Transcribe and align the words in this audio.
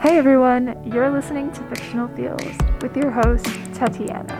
Hey 0.00 0.16
everyone, 0.16 0.82
you're 0.90 1.10
listening 1.10 1.52
to 1.52 1.62
Fictional 1.64 2.08
Feels 2.16 2.56
with 2.80 2.96
your 2.96 3.10
host, 3.10 3.44
Tatiana. 3.74 4.32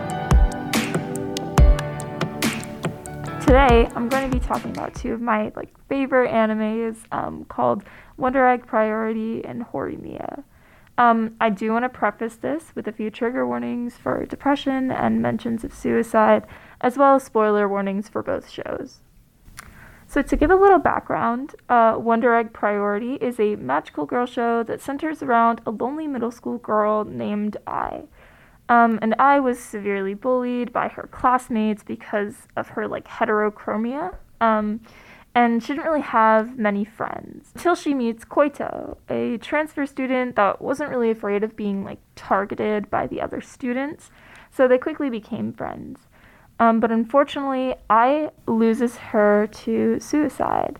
Today, 3.43 3.87
I'm 3.95 4.09
going 4.09 4.31
to 4.31 4.35
be 4.35 4.43
talking 4.43 4.71
about 4.71 4.95
two 4.95 5.13
of 5.13 5.21
my 5.21 5.53
like 5.55 5.69
favorite 5.87 6.31
animes 6.31 6.97
um, 7.13 7.45
called 7.45 7.85
Wonder 8.17 8.47
Egg 8.47 8.67
Priority 8.67 9.45
and 9.45 9.67
Horimiya. 9.67 10.45
Um, 10.97 11.37
I 11.43 11.51
do 11.51 11.73
want 11.73 11.85
to 11.85 11.91
preface 11.91 12.37
this 12.37 12.73
with 12.75 12.89
a 12.89 12.93
few 12.93 13.11
trigger 13.11 13.47
warnings 13.47 13.99
for 13.99 14.25
depression 14.25 14.91
and 14.91 15.21
mentions 15.21 15.63
of 15.63 15.75
suicide, 15.75 16.47
as 16.81 16.97
well 16.97 17.17
as 17.17 17.25
spoiler 17.25 17.69
warnings 17.69 18.09
for 18.09 18.23
both 18.23 18.49
shows. 18.49 19.01
So, 20.11 20.23
to 20.23 20.37
give 20.37 20.51
a 20.51 20.57
little 20.57 20.81
background, 20.81 21.55
uh, 21.69 21.95
Wonder 21.97 22.35
Egg 22.35 22.53
Priority 22.53 23.15
is 23.21 23.39
a 23.39 23.55
magical 23.55 24.07
girl 24.07 24.27
show 24.27 24.65
that 24.65 24.81
centers 24.81 25.23
around 25.23 25.61
a 25.65 25.71
lonely 25.71 26.09
middle 26.09 26.33
school 26.33 26.59
girl 26.59 27.05
named 27.05 27.59
Ai. 27.69 28.03
Um, 28.69 28.99
and 29.03 29.15
Ai 29.21 29.39
was 29.39 29.61
severely 29.61 30.15
bullied 30.15 30.73
by 30.73 30.89
her 30.89 31.09
classmates 31.13 31.85
because 31.85 32.49
of 32.57 32.71
her 32.71 32.89
like 32.89 33.07
heterochromia. 33.07 34.17
Um, 34.41 34.81
and 35.37 35.63
she 35.63 35.75
didn't 35.75 35.85
really 35.85 36.01
have 36.01 36.59
many 36.59 36.85
friends 36.85 37.53
until 37.55 37.77
she 37.77 37.95
meets 37.95 38.25
Koito, 38.25 38.97
a 39.09 39.39
transfer 39.39 39.87
student 39.87 40.35
that 40.35 40.61
wasn't 40.61 40.91
really 40.91 41.13
afraid 41.13 41.45
of 41.45 41.55
being 41.55 41.85
like 41.85 42.01
targeted 42.17 42.91
by 42.91 43.07
the 43.07 43.21
other 43.21 43.41
students. 43.41 44.11
So 44.51 44.67
they 44.67 44.79
quickly 44.79 45.09
became 45.09 45.53
friends. 45.53 46.01
Um, 46.61 46.79
but 46.79 46.93
unfortunately, 46.93 47.75
Ai 47.89 48.31
loses 48.47 48.97
her 48.97 49.49
to 49.65 49.99
suicide. 49.99 50.79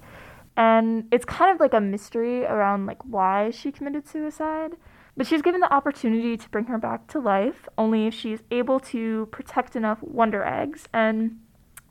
And 0.57 1.09
it's 1.11 1.25
kind 1.25 1.51
of 1.51 1.59
like 1.59 1.73
a 1.73 1.81
mystery 1.81 2.45
around 2.45 2.85
like 2.85 3.03
why 3.03 3.51
she 3.51 3.73
committed 3.73 4.07
suicide. 4.07 4.77
But 5.17 5.27
she's 5.27 5.41
given 5.41 5.61
the 5.61 5.73
opportunity 5.73 6.37
to 6.37 6.49
bring 6.51 6.67
her 6.67 6.79
back 6.79 7.09
to 7.09 7.19
life 7.19 7.67
only 7.79 8.07
if 8.07 8.15
she's 8.15 8.41
able 8.51 8.79
to 8.81 9.27
protect 9.33 9.75
enough 9.75 10.03
wonder 10.03 10.45
eggs. 10.45 10.87
And 10.93 11.41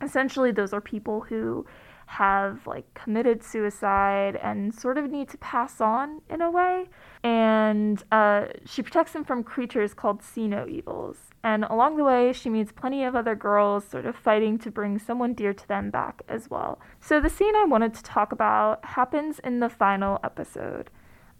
essentially, 0.00 0.52
those 0.52 0.72
are 0.72 0.80
people 0.80 1.22
who 1.22 1.66
have 2.10 2.66
like 2.66 2.92
committed 2.92 3.40
suicide 3.40 4.34
and 4.42 4.74
sort 4.74 4.98
of 4.98 5.08
need 5.08 5.28
to 5.28 5.38
pass 5.38 5.80
on 5.80 6.20
in 6.28 6.40
a 6.40 6.50
way. 6.50 6.88
And 7.22 8.02
uh, 8.10 8.46
she 8.66 8.82
protects 8.82 9.12
them 9.12 9.24
from 9.24 9.44
creatures 9.44 9.94
called 9.94 10.20
see 10.20 10.48
no 10.48 10.66
evils. 10.66 11.30
And 11.44 11.64
along 11.64 11.96
the 11.96 12.04
way, 12.04 12.32
she 12.32 12.50
meets 12.50 12.72
plenty 12.72 13.04
of 13.04 13.14
other 13.14 13.36
girls 13.36 13.84
sort 13.84 14.06
of 14.06 14.16
fighting 14.16 14.58
to 14.58 14.72
bring 14.72 14.98
someone 14.98 15.34
dear 15.34 15.54
to 15.54 15.68
them 15.68 15.90
back 15.90 16.22
as 16.28 16.50
well. 16.50 16.80
So, 17.00 17.20
the 17.20 17.30
scene 17.30 17.54
I 17.54 17.64
wanted 17.64 17.94
to 17.94 18.02
talk 18.02 18.32
about 18.32 18.84
happens 18.84 19.38
in 19.38 19.60
the 19.60 19.68
final 19.68 20.18
episode. 20.24 20.90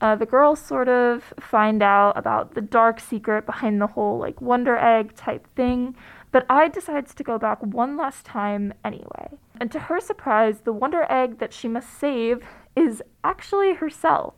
Uh, 0.00 0.14
the 0.14 0.24
girls 0.24 0.60
sort 0.60 0.88
of 0.88 1.34
find 1.40 1.82
out 1.82 2.16
about 2.16 2.54
the 2.54 2.62
dark 2.62 3.00
secret 3.00 3.44
behind 3.44 3.80
the 3.80 3.88
whole 3.88 4.18
like 4.18 4.40
Wonder 4.40 4.76
Egg 4.76 5.14
type 5.14 5.46
thing, 5.56 5.94
but 6.32 6.46
Ai 6.48 6.68
decides 6.68 7.14
to 7.14 7.24
go 7.24 7.38
back 7.38 7.62
one 7.62 7.96
last 7.96 8.24
time 8.24 8.72
anyway. 8.84 9.28
And 9.60 9.70
to 9.72 9.78
her 9.78 10.00
surprise, 10.00 10.60
the 10.60 10.72
Wonder 10.72 11.06
Egg 11.10 11.38
that 11.38 11.52
she 11.52 11.68
must 11.68 11.98
save 11.98 12.40
is 12.76 13.02
actually 13.24 13.74
herself, 13.74 14.34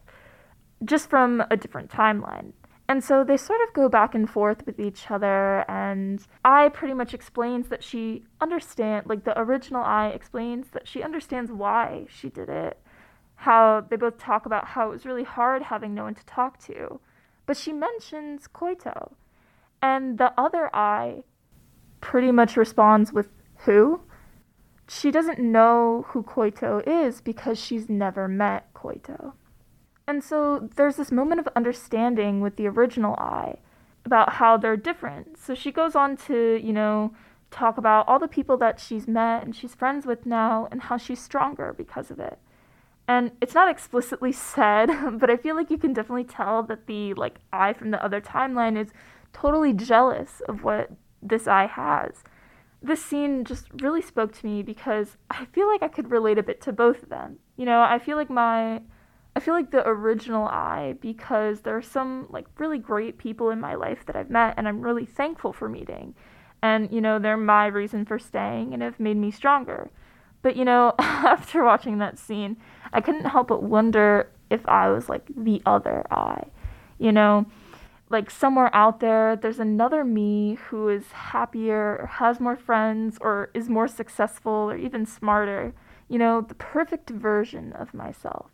just 0.84 1.08
from 1.08 1.42
a 1.50 1.56
different 1.56 1.90
timeline. 1.90 2.52
And 2.88 3.02
so 3.02 3.24
they 3.24 3.36
sort 3.36 3.60
of 3.66 3.74
go 3.74 3.88
back 3.88 4.14
and 4.14 4.28
forth 4.28 4.66
with 4.66 4.80
each 4.80 5.10
other, 5.10 5.64
and 5.70 6.26
Ai 6.44 6.68
pretty 6.68 6.94
much 6.94 7.14
explains 7.14 7.68
that 7.68 7.82
she 7.82 8.24
understands, 8.40 9.08
like 9.08 9.24
the 9.24 9.38
original 9.38 9.82
Ai 9.82 10.08
explains 10.08 10.68
that 10.70 10.88
she 10.88 11.02
understands 11.02 11.50
why 11.52 12.06
she 12.08 12.28
did 12.28 12.48
it. 12.48 12.78
How 13.36 13.86
they 13.88 13.96
both 13.96 14.18
talk 14.18 14.46
about 14.46 14.68
how 14.68 14.88
it 14.88 14.92
was 14.92 15.06
really 15.06 15.24
hard 15.24 15.62
having 15.62 15.94
no 15.94 16.04
one 16.04 16.14
to 16.14 16.26
talk 16.26 16.58
to. 16.66 17.00
But 17.46 17.56
she 17.56 17.72
mentions 17.72 18.46
Koito. 18.46 19.12
And 19.80 20.18
the 20.18 20.32
other 20.38 20.68
Ai 20.74 21.22
pretty 22.02 22.30
much 22.30 22.58
responds 22.58 23.12
with 23.14 23.28
who? 23.64 24.02
She 24.86 25.10
doesn't 25.10 25.38
know 25.38 26.04
who 26.08 26.22
Koito 26.22 26.86
is 26.86 27.22
because 27.22 27.58
she's 27.58 27.88
never 27.88 28.28
met 28.28 28.74
Koito. 28.74 29.32
And 30.06 30.22
so 30.22 30.68
there's 30.76 30.96
this 30.96 31.10
moment 31.10 31.40
of 31.40 31.48
understanding 31.56 32.42
with 32.42 32.56
the 32.56 32.66
original 32.66 33.14
Ai 33.14 33.56
about 34.04 34.34
how 34.34 34.58
they're 34.58 34.76
different. 34.76 35.38
So 35.38 35.54
she 35.54 35.72
goes 35.72 35.94
on 35.94 36.16
to, 36.28 36.60
you 36.62 36.72
know, 36.72 37.14
talk 37.50 37.78
about 37.78 38.08
all 38.08 38.18
the 38.18 38.28
people 38.28 38.56
that 38.58 38.80
she's 38.80 39.06
met 39.06 39.44
and 39.44 39.54
she's 39.54 39.74
friends 39.74 40.04
with 40.04 40.26
now 40.26 40.68
and 40.70 40.82
how 40.82 40.96
she's 40.96 41.20
stronger 41.20 41.72
because 41.72 42.10
of 42.10 42.18
it. 42.18 42.38
And 43.06 43.32
it's 43.40 43.54
not 43.54 43.70
explicitly 43.70 44.32
said, 44.54 44.88
but 45.18 45.30
I 45.30 45.36
feel 45.36 45.54
like 45.54 45.70
you 45.70 45.78
can 45.78 45.92
definitely 45.92 46.24
tell 46.24 46.62
that 46.64 46.86
the 46.86 47.14
like 47.14 47.36
Ai 47.52 47.72
from 47.72 47.92
the 47.92 48.04
other 48.04 48.20
timeline 48.20 48.76
is 48.76 48.92
totally 49.32 49.72
jealous 49.72 50.42
of 50.48 50.64
what 50.64 50.90
this 51.22 51.46
Ai 51.46 51.66
has. 51.66 52.24
This 52.82 53.04
scene 53.04 53.44
just 53.44 53.68
really 53.80 54.02
spoke 54.02 54.32
to 54.32 54.46
me 54.46 54.62
because 54.62 55.16
I 55.30 55.44
feel 55.46 55.68
like 55.68 55.82
I 55.82 55.88
could 55.88 56.10
relate 56.10 56.38
a 56.38 56.42
bit 56.42 56.60
to 56.62 56.72
both 56.72 57.04
of 57.04 57.08
them. 57.08 57.38
You 57.56 57.64
know, 57.64 57.80
I 57.80 57.98
feel 57.98 58.16
like 58.16 58.30
my 58.30 58.82
I 59.34 59.40
feel 59.40 59.54
like 59.54 59.70
the 59.70 59.86
original 59.86 60.46
Ai 60.48 60.94
because 61.00 61.60
there 61.60 61.76
are 61.76 61.82
some 61.82 62.26
like 62.28 62.46
really 62.58 62.78
great 62.78 63.16
people 63.16 63.50
in 63.50 63.60
my 63.60 63.74
life 63.74 64.04
that 64.06 64.16
I've 64.16 64.30
met 64.30 64.54
and 64.56 64.68
I'm 64.68 64.82
really 64.82 65.06
thankful 65.06 65.52
for 65.52 65.68
meeting. 65.68 66.14
And 66.62 66.92
you 66.92 67.00
know, 67.00 67.18
they're 67.18 67.36
my 67.36 67.66
reason 67.66 68.04
for 68.04 68.18
staying 68.18 68.74
and 68.74 68.82
have 68.82 69.00
made 69.00 69.16
me 69.16 69.30
stronger. 69.30 69.90
But 70.42 70.56
you 70.56 70.64
know, 70.64 70.94
after 70.98 71.64
watching 71.64 71.98
that 71.98 72.18
scene, 72.18 72.56
I 72.92 73.00
couldn't 73.00 73.24
help 73.26 73.48
but 73.48 73.62
wonder 73.62 74.30
if 74.50 74.66
I 74.68 74.90
was 74.90 75.08
like 75.08 75.26
the 75.34 75.62
other 75.64 76.04
Ai. 76.10 76.48
You 76.98 77.12
know, 77.12 77.46
like 78.12 78.30
somewhere 78.30 78.70
out 78.74 79.00
there 79.00 79.34
there's 79.34 79.58
another 79.58 80.04
me 80.04 80.58
who 80.68 80.88
is 80.88 81.10
happier 81.12 81.96
or 82.00 82.06
has 82.06 82.38
more 82.38 82.56
friends 82.56 83.18
or 83.20 83.50
is 83.54 83.68
more 83.68 83.88
successful 83.88 84.52
or 84.52 84.76
even 84.76 85.06
smarter 85.06 85.74
you 86.08 86.18
know 86.18 86.42
the 86.42 86.54
perfect 86.54 87.08
version 87.10 87.72
of 87.72 87.94
myself. 87.94 88.50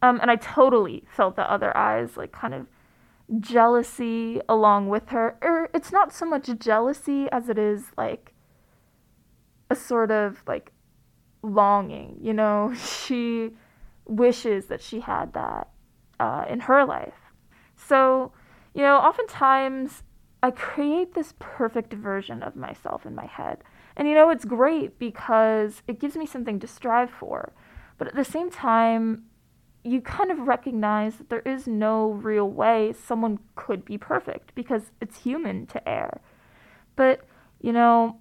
Um, 0.00 0.18
and 0.20 0.30
i 0.30 0.36
totally 0.36 1.04
felt 1.06 1.36
the 1.36 1.48
other 1.50 1.70
Ai's 1.76 2.16
like 2.16 2.32
kind 2.32 2.54
of 2.54 2.66
jealousy 3.40 4.40
along 4.48 4.88
with 4.88 5.10
her. 5.10 5.36
Or 5.42 5.68
it's 5.74 5.92
not 5.92 6.12
so 6.12 6.26
much 6.26 6.48
jealousy 6.58 7.28
as 7.30 7.48
it 7.48 7.58
is 7.58 7.92
like 7.96 8.32
a 9.70 9.76
sort 9.76 10.10
of 10.10 10.42
like 10.46 10.72
longing 11.42 12.18
you 12.20 12.32
know? 12.32 12.74
She 13.06 13.50
wishes 14.06 14.66
that 14.66 14.80
she 14.80 15.00
had 15.00 15.32
that 15.34 15.68
uh, 16.18 16.44
in 16.48 16.60
her 16.60 16.84
life. 16.84 17.32
So 17.76 18.32
you 18.74 18.82
know, 18.82 18.96
oftentimes 18.96 20.02
I 20.42 20.50
create 20.50 21.14
this 21.14 21.34
perfect 21.38 21.92
version 21.92 22.42
of 22.42 22.56
myself 22.56 23.06
in 23.06 23.14
my 23.14 23.26
head. 23.26 23.62
And 23.96 24.08
you 24.08 24.14
know, 24.14 24.30
it's 24.30 24.44
great 24.44 24.98
because 24.98 25.82
it 25.86 26.00
gives 26.00 26.16
me 26.16 26.26
something 26.26 26.58
to 26.60 26.66
strive 26.66 27.10
for. 27.10 27.52
But 27.98 28.08
at 28.08 28.14
the 28.14 28.24
same 28.24 28.50
time, 28.50 29.24
you 29.84 30.00
kind 30.00 30.30
of 30.30 30.40
recognize 30.40 31.16
that 31.16 31.28
there 31.28 31.40
is 31.40 31.66
no 31.66 32.10
real 32.10 32.48
way 32.48 32.92
someone 32.92 33.38
could 33.54 33.84
be 33.84 33.98
perfect 33.98 34.54
because 34.54 34.92
it's 35.00 35.22
human 35.22 35.66
to 35.66 35.88
err. 35.88 36.20
But, 36.96 37.20
you 37.60 37.72
know, 37.72 38.18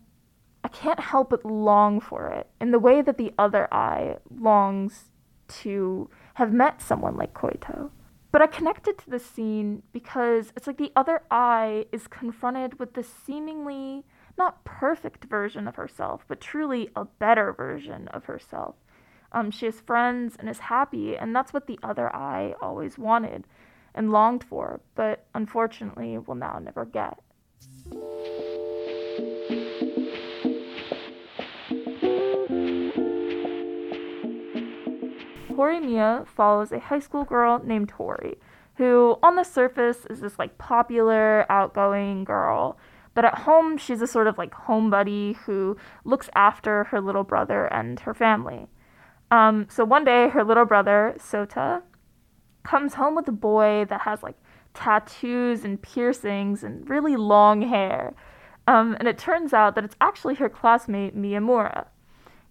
I 0.64 0.68
can't 0.68 1.00
help 1.00 1.30
but 1.30 1.46
long 1.46 2.00
for 2.00 2.30
it 2.30 2.50
in 2.60 2.72
the 2.72 2.80
way 2.80 3.02
that 3.02 3.18
the 3.18 3.34
other 3.38 3.68
Ai 3.72 4.18
longs 4.36 5.12
to 5.62 6.10
have 6.36 6.54
met 6.54 6.82
someone 6.82 7.16
like 7.16 7.34
Koito. 7.34 7.92
But 8.32 8.42
I 8.42 8.48
connected 8.48 8.98
to 9.00 9.10
this 9.10 9.26
scene 9.26 9.84
because 9.92 10.54
it's 10.56 10.68
like 10.68 10.78
the 10.78 10.94
other 10.96 11.22
Ai 11.30 11.86
is 11.92 12.08
confronted 12.08 12.80
with 12.80 12.94
the 12.94 13.04
seemingly 13.04 14.06
not 14.38 14.64
perfect 14.64 15.26
version 15.26 15.68
of 15.68 15.76
herself, 15.76 16.24
but 16.28 16.40
truly 16.40 16.90
a 16.96 17.06
better 17.06 17.52
version 17.52 18.08
of 18.10 18.26
herself. 18.26 18.76
Um, 19.34 19.52
she 19.52 19.66
has 19.66 19.82
friends 19.82 20.36
and 20.40 20.50
is 20.50 20.60
happy, 20.60 21.18
and 21.18 21.36
that's 21.36 21.54
what 21.54 21.68
the 21.68 21.80
other 21.84 22.14
Ai 22.14 22.56
always 22.62 22.98
wanted 22.98 23.46
and 23.94 24.12
longed 24.12 24.44
for, 24.44 24.80
but 24.96 25.26
unfortunately 25.36 26.18
will 26.18 26.36
now 26.36 26.60
never 26.60 26.86
get. 26.86 27.20
Horimiya 35.62 36.28
follows 36.28 36.72
a 36.72 36.80
high 36.80 37.00
school 37.00 37.24
girl 37.24 37.62
named 37.64 37.92
Hori, 37.92 38.40
who 38.76 39.18
on 39.22 39.36
the 39.36 39.44
surface 39.44 40.08
is 40.10 40.20
this 40.20 40.40
like 40.40 40.58
popular, 40.58 41.46
outgoing 41.52 42.24
girl. 42.24 42.80
But 43.14 43.26
at 43.26 43.40
home, 43.40 43.78
she's 43.78 44.02
a 44.02 44.08
sort 44.08 44.26
of 44.26 44.40
like 44.40 44.54
home 44.54 44.90
buddy 44.90 45.34
who 45.46 45.78
looks 46.04 46.30
after 46.34 46.86
her 46.86 47.00
little 47.00 47.24
brother 47.24 47.66
and 47.66 48.00
her 48.00 48.14
family. 48.16 48.70
Um, 49.30 49.68
so 49.70 49.86
one 49.86 50.04
day, 50.04 50.30
her 50.30 50.44
little 50.44 50.66
brother, 50.66 51.16
Sota, 51.20 51.84
comes 52.64 52.96
home 52.96 53.16
with 53.16 53.28
a 53.28 53.34
boy 53.34 53.86
that 53.90 54.02
has 54.02 54.24
like 54.24 54.38
tattoos 54.74 55.64
and 55.64 55.80
piercings 55.82 56.64
and 56.64 56.90
really 56.90 57.16
long 57.16 57.62
hair. 57.62 58.16
Um, 58.68 58.96
and 59.00 59.08
it 59.08 59.18
turns 59.18 59.54
out 59.54 59.76
that 59.76 59.84
it's 59.84 59.96
actually 60.02 60.36
her 60.36 60.50
classmate, 60.50 61.16
Miyamura, 61.16 61.86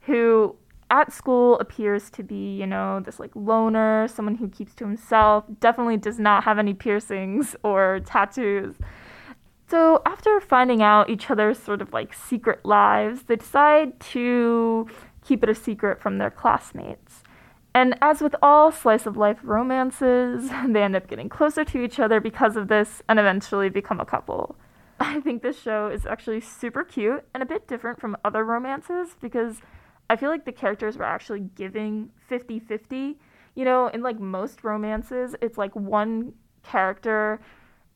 who 0.03 0.57
at 0.91 1.13
school 1.13 1.59
appears 1.59 2.11
to 2.11 2.23
be, 2.23 2.57
you 2.57 2.67
know, 2.67 3.01
this 3.01 3.19
like 3.21 3.31
loner, 3.35 4.09
someone 4.09 4.35
who 4.35 4.49
keeps 4.49 4.75
to 4.75 4.85
himself, 4.85 5.45
definitely 5.61 5.97
does 5.97 6.19
not 6.19 6.45
have 6.45 6.59
any 6.59 6.75
piercings 6.75 7.57
or 7.63 8.01
tattoos. 8.05 8.75
So, 9.69 10.03
after 10.05 10.41
finding 10.41 10.83
out 10.83 11.09
each 11.09 11.31
other's 11.31 11.59
sort 11.59 11.81
of 11.81 11.93
like 11.93 12.13
secret 12.13 12.65
lives, 12.65 13.23
they 13.23 13.37
decide 13.37 14.01
to 14.01 14.89
keep 15.25 15.45
it 15.45 15.49
a 15.49 15.55
secret 15.55 16.03
from 16.03 16.19
their 16.19 16.31
classmates. 16.31 17.23
And 17.73 17.97
as 18.03 18.21
with 18.21 18.35
all 18.43 18.73
slice 18.73 19.07
of 19.07 19.17
life 19.17 19.39
romances, 19.45 20.51
they 20.69 20.83
end 20.83 20.97
up 20.97 21.07
getting 21.07 21.29
closer 21.29 21.65
to 21.65 21.83
each 21.83 22.01
other 22.01 22.21
because 22.21 22.57
of 22.57 22.69
this 22.69 23.03
and 23.09 23.19
eventually 23.19 23.69
become 23.69 24.01
a 24.01 24.05
couple. 24.05 24.57
I 25.01 25.21
think 25.21 25.43
this 25.43 25.61
show 25.61 25.87
is 25.89 26.05
actually 26.05 26.41
super 26.41 26.85
cute 26.85 27.25
and 27.33 27.43
a 27.43 27.47
bit 27.47 27.69
different 27.69 28.01
from 28.01 28.17
other 28.25 28.45
romances 28.45 29.17
because 29.21 29.61
I 30.11 30.17
feel 30.17 30.29
like 30.29 30.45
the 30.45 30.53
characters 30.53 30.99
were 30.99 31.05
actually 31.05 31.41
giving 31.55 32.11
50 32.29 32.59
50. 32.59 33.17
You 33.55 33.65
know, 33.65 33.87
in 33.87 34.03
like 34.03 34.19
most 34.19 34.65
romances, 34.65 35.37
it's 35.41 35.57
like 35.57 35.75
one 35.77 36.33
character 36.65 37.41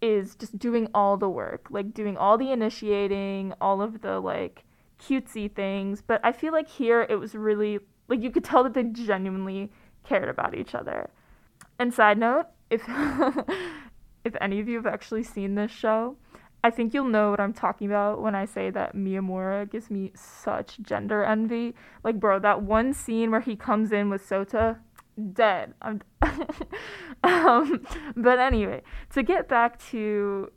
is 0.00 0.37
just 0.37 0.56
doing 0.56 0.88
all 0.94 1.16
the 1.16 1.28
work, 1.28 1.66
like 1.70 1.93
doing 1.93 2.16
all 2.16 2.38
the 2.38 2.52
initiating, 2.52 3.52
all 3.61 3.82
of 3.82 4.00
the 4.00 4.20
like 4.20 4.62
cutesy 5.00 5.52
things. 5.52 6.02
But 6.02 6.20
I 6.22 6.31
feel 6.31 6.52
like 6.52 6.69
here 6.69 7.05
it 7.11 7.16
was 7.16 7.34
really 7.34 7.81
like 8.06 8.22
you 8.22 8.31
could 8.31 8.44
tell 8.44 8.62
that 8.62 8.75
they 8.75 8.84
genuinely 8.84 9.72
cared 10.05 10.28
about 10.28 10.55
each 10.55 10.72
other. 10.72 11.11
And 11.81 11.93
side 11.93 12.19
note, 12.19 12.46
if 12.70 12.82
if 14.25 14.37
any 14.40 14.61
of 14.61 14.69
you 14.69 14.76
have 14.76 14.87
actually 14.87 15.25
seen 15.25 15.56
this 15.56 15.72
show, 15.72 16.16
I 16.64 16.70
think 16.70 16.94
you'll 16.94 17.05
know 17.05 17.31
what 17.31 17.40
I'm 17.40 17.52
talking 17.52 17.87
about 17.88 18.22
when 18.22 18.34
I 18.34 18.46
say 18.46 18.70
that 18.70 18.96
Miyamura 18.96 19.70
gives 19.70 19.90
me 19.90 20.12
such 20.14 20.81
gender 20.81 21.22
envy. 21.22 21.75
Like, 22.02 22.19
bro, 22.19 22.38
that 22.38 22.62
one 22.62 22.94
scene 22.94 23.31
where 23.31 23.43
he 23.43 23.55
comes 23.55 23.93
in 23.93 24.08
with 24.08 24.26
Sota, 24.26 24.78
dead. 25.34 25.75
I'm 25.82 26.00
um, 27.22 27.87
but 28.16 28.38
anyway, 28.38 28.82
to 29.12 29.22
get 29.22 29.46
back 29.46 29.78
to 29.90 30.50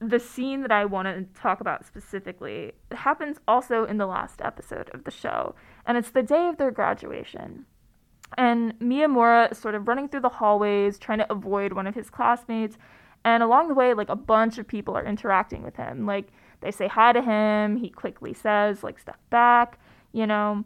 the 0.00 0.18
scene 0.18 0.62
that 0.62 0.72
I 0.72 0.84
want 0.84 1.06
to 1.06 1.40
talk 1.40 1.60
about 1.60 1.86
specifically, 1.86 2.72
it 2.90 2.96
happens 2.96 3.38
also 3.46 3.84
in 3.84 3.98
the 3.98 4.06
last 4.06 4.42
episode 4.42 4.90
of 4.92 5.04
the 5.04 5.12
show, 5.12 5.54
and 5.86 5.96
it's 5.96 6.10
the 6.10 6.24
day 6.24 6.48
of 6.48 6.56
their 6.56 6.72
graduation. 6.72 7.66
And 8.36 8.76
Miyamura 8.80 9.52
is 9.52 9.58
sort 9.58 9.76
of 9.76 9.86
running 9.86 10.08
through 10.08 10.22
the 10.22 10.28
hallways, 10.28 10.98
trying 10.98 11.18
to 11.18 11.32
avoid 11.32 11.72
one 11.72 11.86
of 11.86 11.94
his 11.94 12.10
classmates, 12.10 12.76
and 13.26 13.42
along 13.42 13.68
the 13.68 13.74
way, 13.74 13.92
like 13.92 14.08
a 14.08 14.16
bunch 14.16 14.56
of 14.56 14.66
people 14.66 14.96
are 14.96 15.04
interacting 15.04 15.62
with 15.62 15.76
him. 15.76 16.06
Like 16.06 16.28
they 16.62 16.70
say 16.70 16.88
hi 16.88 17.12
to 17.12 17.20
him, 17.20 17.76
he 17.76 17.90
quickly 17.90 18.32
says, 18.32 18.82
like, 18.82 18.98
step 18.98 19.20
back, 19.28 19.78
you 20.12 20.26
know 20.26 20.64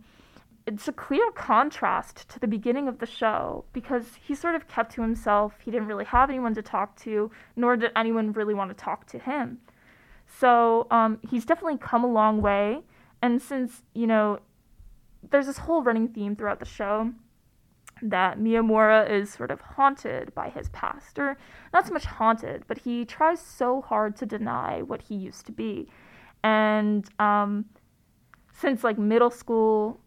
it's 0.67 0.87
a 0.87 0.93
clear 0.93 1.31
contrast 1.33 2.29
to 2.29 2.39
the 2.39 2.47
beginning 2.47 2.87
of 2.87 2.99
the 2.99 3.07
show 3.07 3.65
because 3.73 4.19
he 4.23 4.35
sort 4.35 4.55
of 4.55 4.69
kept 4.69 4.93
to 4.95 5.03
himself. 5.03 5.55
He 5.65 5.71
didn't 5.71 5.89
really 5.89 6.05
have 6.05 6.31
anyone 6.31 6.55
to 6.55 6.62
talk 6.62 6.97
to, 7.01 7.31
nor 7.57 7.77
did 7.77 7.91
anyone 7.97 8.33
really 8.33 8.55
want 8.55 8.71
to 8.71 8.85
talk 8.85 9.06
to 9.09 9.19
him. 9.19 9.59
So 10.27 10.87
um, 10.91 11.19
he's 11.29 11.45
definitely 11.45 11.79
come 11.79 12.05
a 12.05 12.13
long 12.13 12.41
way. 12.41 12.83
And 13.23 13.41
since, 13.43 13.83
you 13.95 14.06
know, 14.06 14.39
there's 15.29 15.47
this 15.47 15.59
whole 15.59 15.83
running 15.83 16.09
theme 16.09 16.37
throughout 16.37 16.61
the 16.61 16.67
show 16.67 17.13
that 18.02 18.38
Miyamura 18.38 19.08
is 19.11 19.31
sort 19.31 19.50
of 19.50 19.61
haunted 19.61 20.35
by 20.35 20.49
his 20.49 20.69
past, 20.70 21.19
or 21.19 21.37
not 21.73 21.87
so 21.87 21.93
much 21.93 22.05
haunted, 22.05 22.64
but 22.67 22.79
he 22.79 23.05
tries 23.05 23.41
so 23.41 23.82
hard 23.82 24.17
to 24.17 24.26
deny 24.26 24.82
what 24.82 25.02
he 25.02 25.14
used 25.14 25.47
to 25.47 25.52
be. 25.52 25.88
And 26.43 27.08
um, 27.19 27.67
since 28.52 28.82
like 28.85 28.99
middle 28.99 29.31
school, 29.31 30.00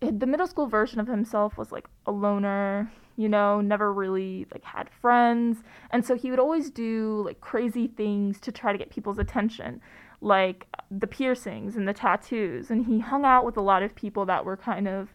the 0.00 0.26
middle 0.26 0.46
school 0.46 0.66
version 0.66 1.00
of 1.00 1.06
himself 1.06 1.56
was 1.58 1.72
like 1.72 1.88
a 2.06 2.12
loner, 2.12 2.92
you 3.16 3.28
know, 3.28 3.60
never 3.60 3.92
really 3.92 4.46
like 4.52 4.64
had 4.64 4.88
friends. 5.00 5.62
And 5.90 6.04
so 6.04 6.14
he 6.14 6.30
would 6.30 6.38
always 6.38 6.70
do 6.70 7.22
like 7.24 7.40
crazy 7.40 7.88
things 7.88 8.38
to 8.40 8.52
try 8.52 8.72
to 8.72 8.78
get 8.78 8.90
people's 8.90 9.18
attention, 9.18 9.80
like 10.20 10.66
the 10.90 11.06
piercings 11.06 11.76
and 11.76 11.88
the 11.88 11.94
tattoos. 11.94 12.70
And 12.70 12.86
he 12.86 13.00
hung 13.00 13.24
out 13.24 13.44
with 13.44 13.56
a 13.56 13.62
lot 13.62 13.82
of 13.82 13.94
people 13.94 14.26
that 14.26 14.44
were 14.44 14.56
kind 14.56 14.86
of 14.86 15.14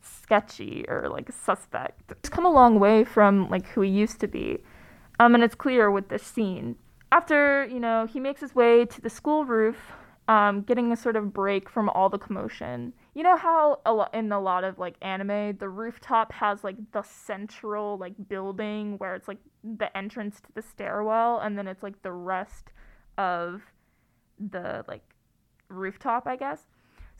sketchy 0.00 0.84
or 0.88 1.08
like 1.08 1.30
suspect. 1.32 2.12
It's 2.12 2.28
come 2.28 2.46
a 2.46 2.50
long 2.50 2.78
way 2.78 3.04
from 3.04 3.48
like 3.50 3.66
who 3.68 3.80
he 3.82 3.90
used 3.90 4.20
to 4.20 4.28
be. 4.28 4.58
Um, 5.18 5.34
and 5.34 5.44
it's 5.44 5.54
clear 5.54 5.90
with 5.90 6.08
this 6.08 6.22
scene. 6.22 6.76
After, 7.12 7.66
you 7.66 7.80
know, 7.80 8.06
he 8.06 8.20
makes 8.20 8.40
his 8.40 8.54
way 8.54 8.86
to 8.86 9.00
the 9.00 9.10
school 9.10 9.44
roof, 9.44 9.92
um, 10.28 10.62
getting 10.62 10.92
a 10.92 10.96
sort 10.96 11.16
of 11.16 11.32
break 11.32 11.68
from 11.68 11.88
all 11.88 12.08
the 12.08 12.18
commotion 12.18 12.92
you 13.14 13.22
know 13.22 13.36
how 13.36 13.80
a 13.84 13.92
lot 13.92 14.14
in 14.14 14.30
a 14.32 14.40
lot 14.40 14.64
of 14.64 14.78
like 14.78 14.94
anime 15.02 15.56
the 15.58 15.68
rooftop 15.68 16.32
has 16.32 16.62
like 16.62 16.76
the 16.92 17.02
central 17.02 17.98
like 17.98 18.14
building 18.28 18.96
where 18.98 19.14
it's 19.14 19.28
like 19.28 19.38
the 19.62 19.94
entrance 19.96 20.40
to 20.40 20.48
the 20.54 20.62
stairwell 20.62 21.40
and 21.40 21.58
then 21.58 21.66
it's 21.66 21.82
like 21.82 22.00
the 22.02 22.12
rest 22.12 22.72
of 23.18 23.62
the 24.38 24.84
like 24.88 25.02
rooftop 25.68 26.26
i 26.26 26.36
guess 26.36 26.66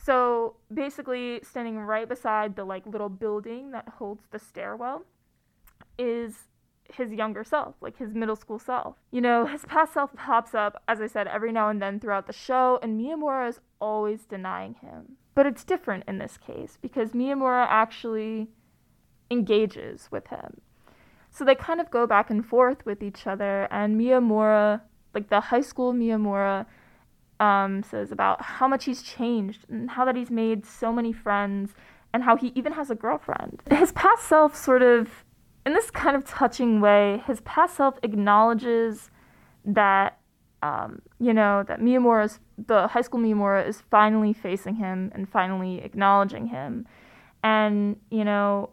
so 0.03 0.57
basically 0.73 1.41
standing 1.43 1.79
right 1.79 2.09
beside 2.09 2.57
the 2.57 2.65
like 2.65 2.87
little 2.87 3.09
building 3.09 3.73
that 3.73 3.89
holds 3.99 4.25
the 4.31 4.39
stairwell 4.39 5.05
is 5.99 6.49
his 6.93 7.13
younger 7.13 7.45
self, 7.45 7.75
like 7.81 7.99
his 7.99 8.15
middle 8.15 8.37
school 8.37 8.59
self. 8.59 8.97
You 9.11 9.21
know, 9.21 9.47
his 9.47 9.65
past 9.65 9.93
self 9.93 10.15
pops 10.15 10.55
up, 10.55 10.83
as 10.89 11.01
I 11.01 11.07
said, 11.07 11.29
every 11.29 11.53
now 11.53 11.69
and 11.69 11.81
then 11.81 12.01
throughout 12.01 12.27
the 12.27 12.33
show, 12.33 12.79
and 12.83 13.01
Miyamura 13.01 13.49
is 13.49 13.61
always 13.81 14.25
denying 14.25 14.75
him. 14.75 15.17
But 15.35 15.47
it's 15.47 15.65
different 15.65 16.05
in 16.09 16.19
this 16.19 16.37
case 16.37 16.79
because 16.81 17.13
Miyamura 17.13 17.67
actually 17.69 18.49
engages 19.31 20.09
with 20.11 20.29
him. 20.29 20.61
So 21.31 21.45
they 21.45 21.55
kind 21.55 21.81
of 21.81 21.91
go 21.91 22.07
back 22.07 22.31
and 22.31 22.45
forth 22.45 22.85
with 22.85 23.03
each 23.03 23.27
other, 23.27 23.69
and 23.71 24.01
Miyamura, 24.01 24.81
like 25.15 25.29
the 25.29 25.41
high 25.41 25.61
school 25.61 25.93
Miyamura, 25.93 26.67
um, 27.41 27.83
says 27.83 28.13
about 28.13 28.43
how 28.43 28.69
much 28.69 28.85
he's 28.85 29.03
changed 29.03 29.65
and 29.69 29.91
how 29.91 30.05
that 30.05 30.15
he's 30.15 30.31
made 30.31 30.65
so 30.65 30.93
many 30.93 31.13
friends 31.13 31.73
and 32.13 32.23
how 32.23 32.37
he 32.37 32.53
even 32.55 32.73
has 32.73 32.91
a 32.91 32.95
girlfriend. 32.95 33.63
His 33.71 33.93
past 33.93 34.25
self 34.29 34.55
sort 34.55 34.83
of, 34.83 35.25
in 35.65 35.73
this 35.73 35.91
kind 35.91 36.17
of 36.17 36.25
touching 36.25 36.81
way, 36.81 37.23
his 37.27 37.41
past 37.43 37.77
self 37.77 37.99
acknowledges 38.03 39.11
that 39.65 40.21
um, 40.63 41.01
you 41.19 41.33
know, 41.33 41.65
that 41.67 41.81
Miyamura's, 41.81 42.39
the 42.67 42.87
high 42.89 43.01
school 43.01 43.21
Miyamura 43.21 43.67
is 43.67 43.83
finally 43.91 44.33
facing 44.33 44.75
him 44.75 45.11
and 45.15 45.29
finally 45.29 45.79
acknowledging 45.79 46.49
him. 46.49 46.87
And, 47.43 47.97
you 48.11 48.25
know, 48.25 48.71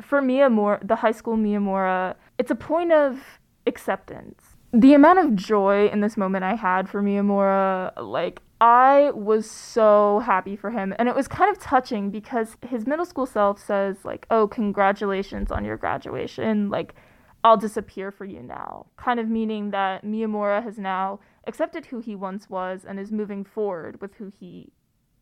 for 0.00 0.22
Miyamura, 0.22 0.86
the 0.86 0.96
high 0.96 1.10
school 1.12 1.36
Miyamura, 1.36 2.14
it's 2.38 2.50
a 2.50 2.54
point 2.54 2.92
of 2.92 3.20
acceptance. 3.66 4.49
The 4.72 4.94
amount 4.94 5.18
of 5.18 5.34
joy 5.34 5.88
in 5.88 6.00
this 6.00 6.16
moment 6.16 6.44
I 6.44 6.54
had 6.54 6.88
for 6.88 7.02
Miyamura, 7.02 7.92
like, 8.00 8.40
I 8.60 9.10
was 9.14 9.50
so 9.50 10.20
happy 10.20 10.54
for 10.54 10.70
him. 10.70 10.94
And 10.98 11.08
it 11.08 11.14
was 11.14 11.26
kind 11.26 11.50
of 11.50 11.60
touching 11.60 12.10
because 12.10 12.56
his 12.68 12.86
middle 12.86 13.06
school 13.06 13.26
self 13.26 13.58
says, 13.58 14.04
like, 14.04 14.26
oh, 14.30 14.46
congratulations 14.46 15.50
on 15.50 15.64
your 15.64 15.76
graduation. 15.76 16.70
Like, 16.70 16.94
I'll 17.42 17.56
disappear 17.56 18.10
for 18.10 18.24
you 18.24 18.42
now, 18.42 18.86
kind 18.96 19.18
of 19.18 19.28
meaning 19.28 19.70
that 19.70 20.04
Miyamura 20.04 20.62
has 20.62 20.78
now 20.78 21.20
accepted 21.46 21.86
who 21.86 22.00
he 22.00 22.14
once 22.14 22.50
was 22.50 22.84
and 22.86 23.00
is 23.00 23.10
moving 23.10 23.44
forward 23.44 24.00
with 24.00 24.14
who 24.16 24.30
he 24.38 24.72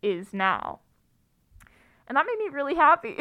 is 0.03 0.33
now. 0.33 0.81
And 2.07 2.17
that 2.17 2.25
made 2.25 2.37
me 2.43 2.53
really 2.53 2.75
happy. 2.75 3.15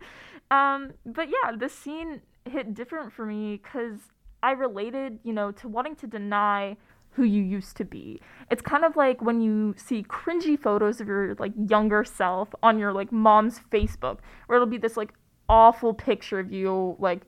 um, 0.50 0.92
but 1.04 1.28
yeah, 1.28 1.56
this 1.56 1.74
scene 1.74 2.22
hit 2.44 2.74
different 2.74 3.12
for 3.12 3.26
me 3.26 3.60
because 3.62 3.98
I 4.44 4.50
related, 4.50 5.18
you 5.24 5.32
know, 5.32 5.50
to 5.52 5.68
wanting 5.68 5.96
to 5.96 6.06
deny 6.06 6.76
who 7.12 7.22
you 7.22 7.42
used 7.42 7.78
to 7.78 7.84
be. 7.84 8.20
It's 8.50 8.60
kind 8.60 8.84
of 8.84 8.94
like 8.94 9.22
when 9.22 9.40
you 9.40 9.74
see 9.78 10.02
cringy 10.02 10.60
photos 10.60 11.00
of 11.00 11.08
your 11.08 11.34
like 11.38 11.52
younger 11.68 12.04
self 12.04 12.50
on 12.62 12.78
your 12.78 12.92
like 12.92 13.10
mom's 13.10 13.60
Facebook, 13.72 14.18
where 14.46 14.56
it'll 14.56 14.66
be 14.66 14.76
this 14.76 14.98
like 14.98 15.14
awful 15.48 15.94
picture 15.94 16.38
of 16.38 16.52
you 16.52 16.94
like 16.98 17.22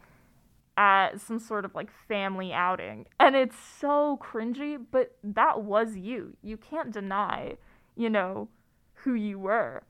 at 0.76 1.18
some 1.18 1.38
sort 1.38 1.64
of 1.64 1.74
like 1.74 1.88
family 2.06 2.52
outing. 2.52 3.06
And 3.18 3.34
it's 3.34 3.56
so 3.58 4.20
cringy, 4.22 4.78
but 4.90 5.16
that 5.24 5.62
was 5.62 5.96
you. 5.96 6.36
You 6.42 6.58
can't 6.58 6.92
deny, 6.92 7.56
you 7.96 8.10
know, 8.10 8.48
who 8.92 9.14
you 9.14 9.38
were. 9.38 9.84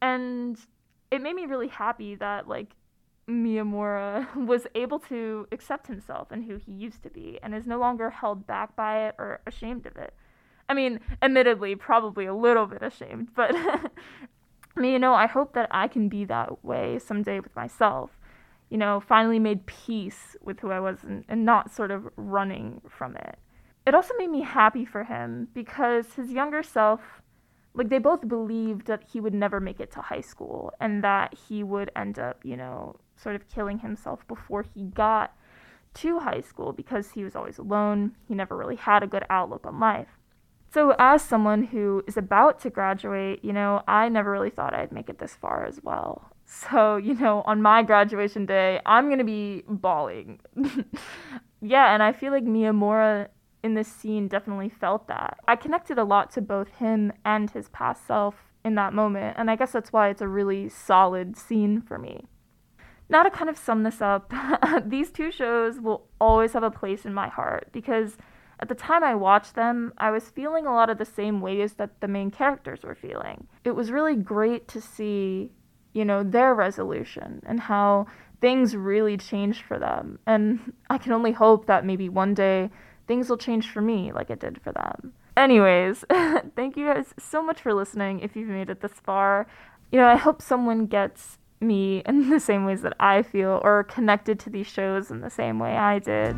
And 0.00 0.56
it 1.10 1.20
made 1.20 1.34
me 1.34 1.46
really 1.46 1.68
happy 1.68 2.14
that 2.14 2.46
like 2.46 2.76
Miyamura 3.30 4.34
was 4.46 4.66
able 4.74 4.98
to 5.00 5.46
accept 5.52 5.86
himself 5.86 6.30
and 6.30 6.44
who 6.44 6.56
he 6.56 6.72
used 6.72 7.02
to 7.02 7.10
be 7.10 7.38
and 7.42 7.54
is 7.54 7.66
no 7.66 7.78
longer 7.78 8.10
held 8.10 8.46
back 8.46 8.76
by 8.76 9.06
it 9.06 9.14
or 9.18 9.40
ashamed 9.46 9.86
of 9.86 9.96
it. 9.96 10.14
I 10.68 10.74
mean, 10.74 11.00
admittedly, 11.22 11.74
probably 11.74 12.26
a 12.26 12.34
little 12.34 12.66
bit 12.66 12.82
ashamed, 12.82 13.28
but 13.34 13.54
I 13.54 14.80
mean, 14.80 14.92
you 14.92 14.98
know, 14.98 15.14
I 15.14 15.26
hope 15.26 15.54
that 15.54 15.68
I 15.70 15.88
can 15.88 16.08
be 16.08 16.24
that 16.26 16.64
way 16.64 16.98
someday 16.98 17.40
with 17.40 17.54
myself 17.56 18.10
you 18.70 18.78
know, 18.78 19.00
finally 19.00 19.38
made 19.38 19.66
peace 19.66 20.36
with 20.40 20.60
who 20.60 20.70
I 20.70 20.80
was 20.80 21.02
and, 21.02 21.24
and 21.28 21.44
not 21.44 21.74
sort 21.74 21.90
of 21.90 22.08
running 22.16 22.80
from 22.88 23.16
it. 23.16 23.38
It 23.84 23.94
also 23.94 24.14
made 24.16 24.30
me 24.30 24.42
happy 24.42 24.84
for 24.84 25.04
him 25.04 25.48
because 25.52 26.14
his 26.14 26.30
younger 26.30 26.62
self 26.62 27.00
like 27.72 27.88
they 27.88 27.98
both 27.98 28.26
believed 28.26 28.86
that 28.86 29.04
he 29.12 29.20
would 29.20 29.34
never 29.34 29.60
make 29.60 29.78
it 29.78 29.92
to 29.92 30.00
high 30.00 30.20
school 30.20 30.72
and 30.80 31.04
that 31.04 31.34
he 31.34 31.62
would 31.62 31.90
end 31.94 32.18
up, 32.18 32.40
you 32.44 32.56
know, 32.56 32.96
sort 33.20 33.36
of 33.36 33.48
killing 33.48 33.80
himself 33.80 34.26
before 34.26 34.62
he 34.62 34.84
got 34.84 35.34
to 35.94 36.20
high 36.20 36.40
school 36.40 36.72
because 36.72 37.10
he 37.10 37.24
was 37.24 37.34
always 37.34 37.58
alone. 37.58 38.16
He 38.26 38.34
never 38.34 38.56
really 38.56 38.76
had 38.76 39.02
a 39.02 39.08
good 39.08 39.24
outlook 39.28 39.66
on 39.66 39.80
life. 39.80 40.08
So, 40.72 40.94
as 41.00 41.22
someone 41.22 41.64
who 41.64 42.04
is 42.06 42.16
about 42.16 42.60
to 42.60 42.70
graduate, 42.70 43.44
you 43.44 43.52
know, 43.52 43.82
I 43.88 44.08
never 44.08 44.30
really 44.30 44.50
thought 44.50 44.72
I'd 44.72 44.92
make 44.92 45.08
it 45.08 45.18
this 45.18 45.34
far 45.34 45.66
as 45.66 45.82
well. 45.82 46.30
So, 46.44 46.96
you 46.96 47.14
know, 47.14 47.42
on 47.44 47.60
my 47.60 47.82
graduation 47.82 48.46
day, 48.46 48.80
I'm 48.86 49.06
going 49.06 49.18
to 49.18 49.24
be 49.24 49.64
bawling. 49.66 50.40
yeah, 51.60 51.92
and 51.92 52.02
I 52.02 52.12
feel 52.12 52.32
like 52.32 52.44
Miyamura 52.44 53.28
in 53.64 53.74
this 53.74 53.88
scene 53.88 54.28
definitely 54.28 54.68
felt 54.68 55.08
that. 55.08 55.38
I 55.48 55.56
connected 55.56 55.98
a 55.98 56.04
lot 56.04 56.30
to 56.32 56.40
both 56.40 56.68
him 56.76 57.12
and 57.24 57.50
his 57.50 57.68
past 57.70 58.06
self 58.06 58.36
in 58.64 58.76
that 58.76 58.94
moment, 58.94 59.36
and 59.38 59.50
I 59.50 59.56
guess 59.56 59.72
that's 59.72 59.92
why 59.92 60.08
it's 60.08 60.22
a 60.22 60.28
really 60.28 60.68
solid 60.68 61.36
scene 61.36 61.80
for 61.80 61.98
me. 61.98 62.26
Now, 63.10 63.24
to 63.24 63.30
kind 63.30 63.50
of 63.50 63.58
sum 63.58 63.82
this 63.82 64.00
up, 64.00 64.32
these 64.86 65.10
two 65.10 65.32
shows 65.32 65.80
will 65.80 66.06
always 66.20 66.52
have 66.52 66.62
a 66.62 66.70
place 66.70 67.04
in 67.04 67.12
my 67.12 67.28
heart 67.28 67.68
because 67.72 68.16
at 68.60 68.68
the 68.68 68.74
time 68.74 69.02
I 69.02 69.16
watched 69.16 69.56
them, 69.56 69.92
I 69.98 70.12
was 70.12 70.30
feeling 70.30 70.64
a 70.64 70.72
lot 70.72 70.90
of 70.90 70.98
the 70.98 71.04
same 71.04 71.40
ways 71.40 71.74
that 71.74 72.00
the 72.00 72.06
main 72.06 72.30
characters 72.30 72.84
were 72.84 72.94
feeling. 72.94 73.48
It 73.64 73.72
was 73.72 73.90
really 73.90 74.14
great 74.14 74.68
to 74.68 74.80
see, 74.80 75.50
you 75.92 76.04
know, 76.04 76.22
their 76.22 76.54
resolution 76.54 77.42
and 77.44 77.58
how 77.58 78.06
things 78.40 78.76
really 78.76 79.16
changed 79.16 79.62
for 79.62 79.78
them. 79.78 80.20
And 80.24 80.72
I 80.88 80.96
can 80.98 81.12
only 81.12 81.32
hope 81.32 81.66
that 81.66 81.84
maybe 81.84 82.08
one 82.08 82.32
day 82.32 82.70
things 83.08 83.28
will 83.28 83.36
change 83.36 83.68
for 83.68 83.80
me 83.80 84.12
like 84.12 84.30
it 84.30 84.38
did 84.38 84.62
for 84.62 84.72
them. 84.72 85.14
Anyways, 85.36 86.04
thank 86.54 86.76
you 86.76 86.86
guys 86.86 87.12
so 87.18 87.42
much 87.42 87.60
for 87.60 87.74
listening 87.74 88.20
if 88.20 88.36
you've 88.36 88.48
made 88.48 88.70
it 88.70 88.82
this 88.82 88.92
far. 89.02 89.48
You 89.90 89.98
know, 89.98 90.06
I 90.06 90.16
hope 90.16 90.40
someone 90.40 90.86
gets 90.86 91.38
me 91.60 92.02
in 92.06 92.30
the 92.30 92.40
same 92.40 92.64
ways 92.64 92.82
that 92.82 92.94
I 93.00 93.22
feel 93.22 93.60
or 93.62 93.84
connected 93.84 94.38
to 94.40 94.50
these 94.50 94.66
shows 94.66 95.10
in 95.10 95.20
the 95.20 95.30
same 95.30 95.58
way 95.58 95.76
I 95.76 95.98
did. 95.98 96.36